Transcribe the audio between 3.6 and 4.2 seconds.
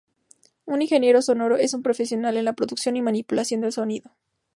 del sonido.